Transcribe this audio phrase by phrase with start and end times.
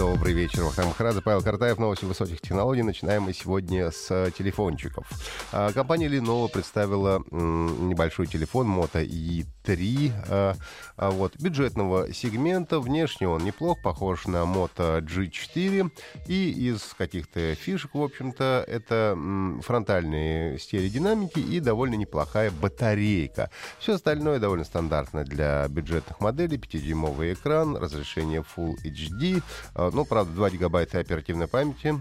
[0.00, 2.82] Добрый вечер, Вахтанг Махарадзе, Павел Картаев, новости высоких технологий.
[2.82, 5.06] Начинаем мы сегодня с э, телефончиков.
[5.52, 10.54] А, компания Lenovo представила небольшой телефон Moto E3 а,
[10.96, 12.80] а, вот, бюджетного сегмента.
[12.80, 15.90] Внешне он неплох, похож на Moto G4.
[16.26, 19.18] И из каких-то фишек, в общем-то, это
[19.62, 23.50] фронтальные стереодинамики и довольно неплохая батарейка.
[23.78, 26.56] Все остальное довольно стандартно для бюджетных моделей.
[26.56, 29.42] 5-дюймовый экран, разрешение Full HD,
[29.92, 31.94] ну, правда, 2 гигабайта оперативной памяти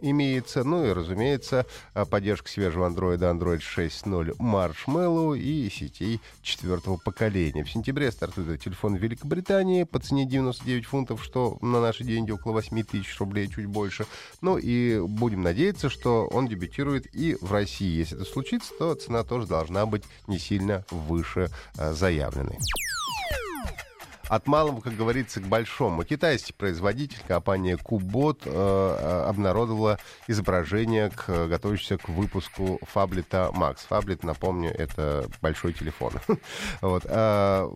[0.00, 0.64] имеется.
[0.64, 1.66] Ну и, разумеется,
[2.10, 7.64] поддержка свежего Android Android 6.0 Marshmallow и сетей четвертого поколения.
[7.64, 12.52] В сентябре стартует телефон в Великобритании по цене 99 фунтов, что на наши деньги около
[12.52, 14.06] 8 тысяч рублей, чуть больше.
[14.40, 17.98] Ну и будем надеяться, что он дебютирует и в России.
[17.98, 22.58] Если это случится, то цена тоже должна быть не сильно выше э, заявленной.
[24.28, 26.04] От малого, как говорится, к большому.
[26.04, 33.78] Китайский производитель, компания Кубот, э, э, обнародовала изображение к готовящейся к выпуску фаблета Max.
[33.88, 36.14] Фаблет, напомню, это большой телефон.
[36.80, 37.04] вот.
[37.06, 37.70] а,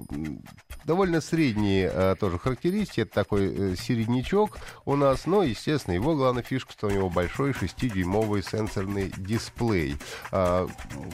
[0.85, 3.03] довольно средние а, тоже характеристики.
[3.03, 5.27] Это такой э, середнячок у нас.
[5.27, 9.97] Но, естественно, его главная фишка, что у него большой 6-дюймовый сенсорный дисплей.
[10.33, 10.67] А,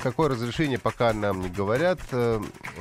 [0.03, 2.01] какое разрешение пока нам не говорят,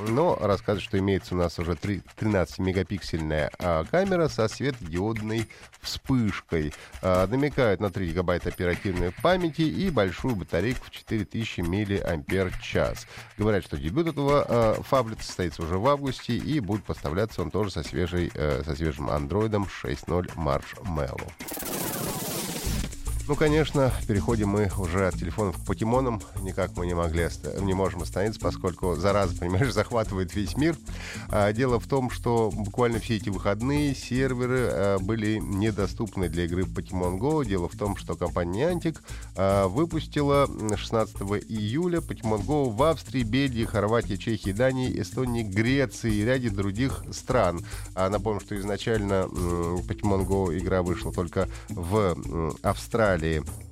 [0.08, 5.48] но рассказывают, что имеется у нас уже 3, 13 12-мегапиксельная а, камера со светодиодной
[5.80, 6.72] вспышкой.
[7.02, 13.06] А, намекают на 3 гигабайта оперативной памяти и большую батарейку в 4000 мАч.
[13.36, 17.70] Говорят, что дебют этого а, фаблета состоится уже в августе и будет поставляться он тоже
[17.70, 21.65] со, свежей, э, со свежим андроидом 6.0 Marshmallow.
[23.28, 26.22] Ну, конечно, переходим мы уже от телефонов к покемонам.
[26.42, 27.26] Никак мы не могли,
[27.60, 30.76] не можем остановиться, поскольку зараза, понимаешь, захватывает весь мир.
[31.28, 36.62] А, дело в том, что буквально все эти выходные серверы а, были недоступны для игры
[36.62, 37.44] Pokemon Go.
[37.44, 38.98] Дело в том, что компания Niantic
[39.34, 41.16] а, выпустила 16
[41.48, 47.64] июля Pokemon Go в Австрии, Бельгии, Хорватии, Чехии, Дании, Эстонии, Греции и ряде других стран.
[47.96, 52.16] А, напомню, что изначально Pokemon Go игра вышла только в
[52.62, 53.65] Австралии Австралии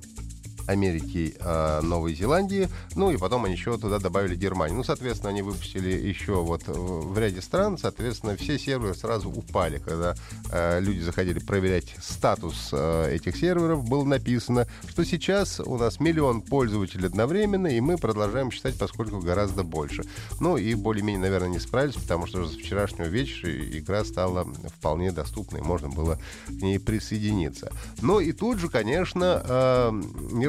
[0.67, 4.77] Америки, э, Новой Зеландии, ну и потом они еще туда добавили Германию.
[4.77, 10.15] Ну, соответственно, они выпустили еще вот в ряде стран, соответственно, все серверы сразу упали, когда
[10.51, 16.41] э, люди заходили проверять статус э, этих серверов, было написано, что сейчас у нас миллион
[16.41, 20.03] пользователей одновременно, и мы продолжаем считать, поскольку гораздо больше.
[20.39, 25.61] Ну и более-менее, наверное, не справились, потому что с вчерашнего вечера игра стала вполне доступной,
[25.61, 27.71] можно было к ней присоединиться.
[28.01, 29.91] Ну и тут же, конечно, э,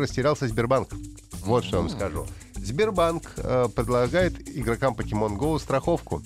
[0.07, 0.89] растерялся Сбербанк.
[1.45, 2.27] Вот что вам скажу.
[2.55, 6.23] Сбербанк э, предлагает игрокам Pokemon Go страховку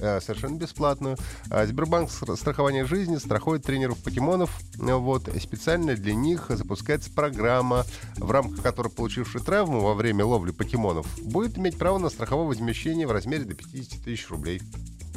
[0.00, 1.16] э, совершенно бесплатную.
[1.50, 4.60] А Сбербанк страхование жизни страхует тренеров покемонов.
[4.76, 7.84] Вот, специально для них запускается программа,
[8.16, 13.06] в рамках которой получивший травму во время ловли покемонов будет иметь право на страховое возмещение
[13.06, 14.62] в размере до 50 тысяч рублей.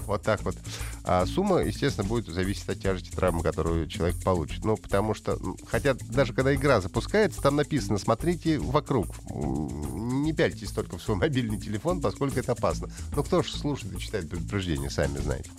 [0.07, 0.55] Вот так вот.
[1.03, 4.63] А сумма, естественно, будет зависеть от тяжести травмы, которую человек получит.
[4.63, 5.37] Ну, потому что,
[5.67, 9.07] хотя даже когда игра запускается, там написано, смотрите вокруг.
[9.29, 12.89] Не пяльтесь только в свой мобильный телефон, поскольку это опасно.
[13.15, 15.51] Но кто же слушает и читает предупреждения, сами знаете.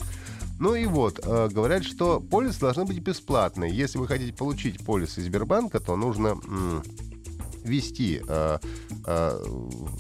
[0.59, 3.73] Ну и вот, э, говорят, что полисы должны быть бесплатные.
[3.73, 6.41] Если вы хотите получить полис из Сбербанка, то нужно
[7.69, 8.59] ввести э,
[9.07, 9.45] э,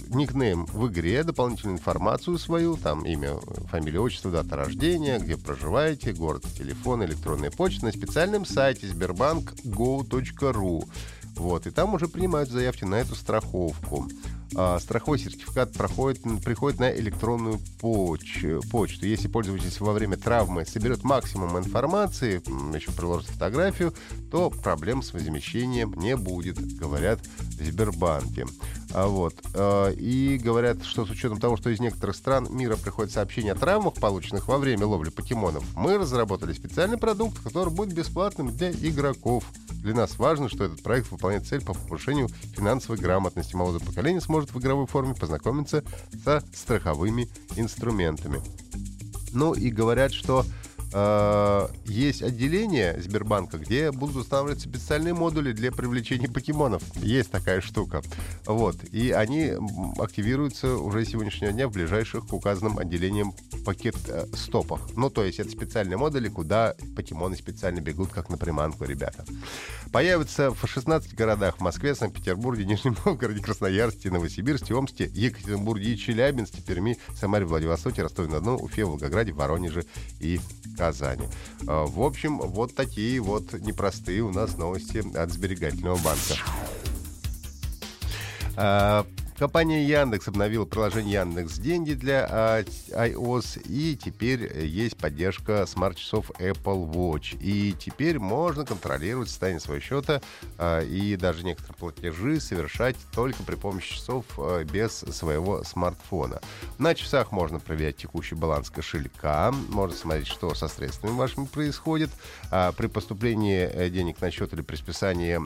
[0.09, 3.39] никнейм в игре, дополнительную информацию свою, там имя,
[3.71, 10.89] фамилия, отчество, дата рождения, где проживаете, город, телефон, электронная почта на специальном сайте sberbankgo.ru.
[11.37, 14.09] Вот, и там уже принимают заявки на эту страховку
[14.57, 19.07] а, страховой сертификат проходит, приходит на электронную поч, почту.
[19.07, 22.43] Если пользователь во время травмы соберет максимум информации,
[22.75, 23.95] еще приложит фотографию,
[24.31, 27.21] то проблем с возмещением не будет, говорят
[27.59, 28.47] в Сбербанке.
[28.93, 29.35] А вот.
[29.55, 33.57] А, и говорят, что с учетом того, что из некоторых стран мира приходят сообщения о
[33.57, 39.45] травмах, полученных во время ловли покемонов, мы разработали специальный продукт, который будет бесплатным для игроков.
[39.83, 43.55] Для нас важно, что этот проект выполняет цель по повышению финансовой грамотности.
[43.55, 45.85] Молодое поколение сможет в игровой форме познакомиться
[46.25, 48.43] со страховыми инструментами.
[49.33, 50.45] Ну и говорят, что
[50.93, 56.83] э, есть отделение Сбербанка, где будут устанавливаться специальные модули для привлечения покемонов.
[56.97, 58.03] Есть такая штука.
[58.47, 58.77] Вот.
[58.93, 59.53] И они
[59.99, 63.33] активируются уже сегодняшнего дня в ближайших к указанным отделениям
[63.69, 64.81] пакет э, стопах.
[64.97, 69.27] Ну, то есть это специальные модули, куда покемоны специально бегут, как на приманку, ребята.
[69.93, 76.97] Появятся в 16 городах в Москве, Санкт-Петербурге, Нижнем Новгороде, Красноярске, Новосибирске, Омске, Екатеринбурге Челябинске, Перми,
[77.15, 79.85] Самаре, Владивостоке, Ростове-на-Дону, Уфе, Волгограде, Воронеже
[80.19, 80.41] и
[80.79, 81.29] Казани.
[81.67, 86.37] А, в общем, вот такие вот непростые у нас новости от Сберегательного банка.
[89.39, 96.91] Компания Яндекс обновила приложение Яндекс Деньги для а, iOS, и теперь есть поддержка смарт-часов Apple
[96.91, 97.39] Watch.
[97.41, 100.21] И теперь можно контролировать состояние своего счета
[100.59, 106.41] а, и даже некоторые платежи совершать только при помощи часов а, без своего смартфона.
[106.79, 112.11] На часах можно проверять текущий баланс кошелька, можно смотреть, что со средствами вашими происходит.
[112.51, 115.39] А, при поступлении э, денег на счет или при списании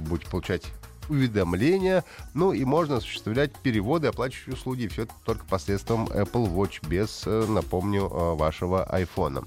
[0.00, 0.64] будете получать
[1.08, 2.04] уведомления,
[2.34, 4.86] ну и можно осуществлять переводы, оплачивать услуги.
[4.88, 9.46] Все это только посредством Apple Watch, без, э, напомню, э, вашего iPhone.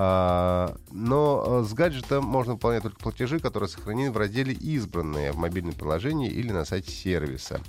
[0.00, 5.38] А, но э, с гаджета можно выполнять только платежи, которые сохранены в разделе «Избранные» в
[5.38, 7.60] мобильном приложении или на сайте сервиса.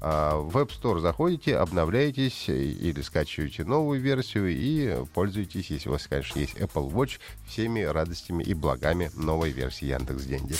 [0.00, 6.08] А, в App Store заходите, обновляетесь или скачиваете новую версию и пользуетесь, если у вас,
[6.08, 10.56] конечно, есть Apple Watch, всеми радостями и благами новой версии Яндекс Деньги.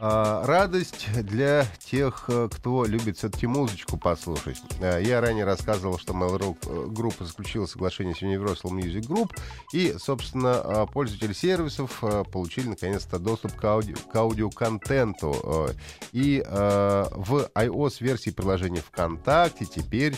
[0.00, 4.60] А, радость для тех, э, кто любит все-таки музычку послушать.
[4.80, 9.30] А, я ранее рассказывал, что Mail.ru э, группа заключила соглашение с Universal Music Group,
[9.72, 15.70] и, собственно, пользователи сервисов э, получили наконец-то доступ к, ауди к аудиоконтенту.
[16.12, 20.16] И в iOS-версии приложения ВКонтакте теперь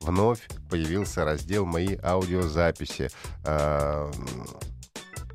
[0.00, 3.10] вновь появился раздел «Мои аудиозаписи».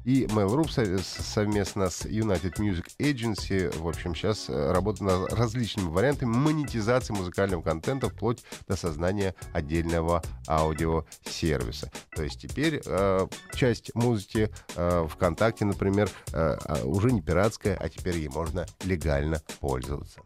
[0.06, 6.30] И Mail.ru совместно с United Music Agency, в общем, сейчас э, работают над различными вариантами
[6.30, 11.92] монетизации музыкального контента вплоть до создания отдельного аудиосервиса.
[12.16, 17.88] То есть теперь э, часть музыки э, ВКонтакте, например, э, а, уже не пиратская, а
[17.90, 20.22] теперь ей можно легально пользоваться.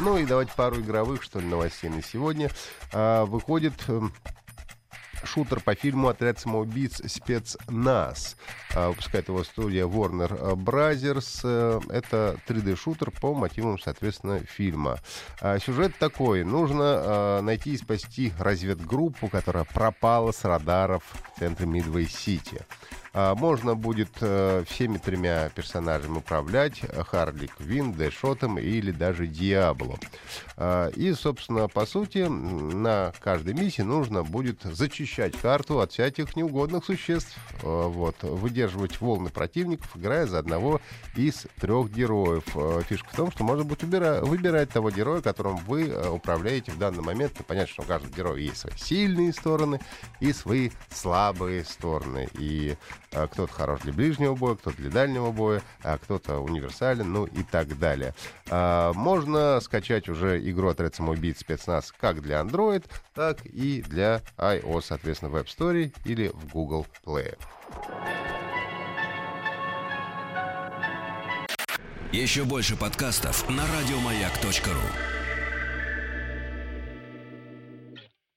[0.00, 2.50] Ну и давайте пару игровых, что ли, новостей на сегодня.
[2.92, 4.12] Э, выходит эм,
[5.24, 7.00] шутер по фильму «Отряд самоубийц.
[7.06, 8.36] Спецназ».
[8.74, 11.40] А, выпускает его студия Warner Brothers.
[11.44, 14.98] Э, это 3D-шутер по мотивам, соответственно, фильма.
[15.40, 16.44] А, сюжет такой.
[16.44, 21.02] Нужно а, найти и спасти разведгруппу, которая пропала с радаров
[21.34, 22.62] в центре Мидвей-Сити.
[23.20, 26.82] А, можно будет э, всеми тремя персонажами управлять.
[27.08, 29.98] Харли Квин, Дэшотом или даже Диабло.
[30.56, 36.84] А, и, собственно, по сути, на каждой миссии нужно будет зачищать карту от всяких неугодных
[36.84, 37.36] существ.
[37.64, 40.80] А, вот, выдерживать волны противников, играя за одного
[41.16, 42.44] из трех героев.
[42.88, 47.02] Фишка в том, что можно будет выбирать того героя, которым вы э, управляете в данный
[47.02, 47.32] момент.
[47.40, 49.80] И понятно, что у каждого героя есть свои сильные стороны
[50.20, 52.28] и свои слабые стороны.
[52.38, 52.76] И
[53.10, 57.78] кто-то хорош для ближнего боя, кто-то для дальнего боя, а кто-то универсален, ну и так
[57.78, 58.14] далее.
[58.50, 62.84] А, можно скачать уже игру «Отряд самоубийц спецназ» как для Android,
[63.14, 67.36] так и для iOS, соответственно, в App Store или в Google Play.
[72.12, 75.17] Еще больше подкастов на радиомаяк.ру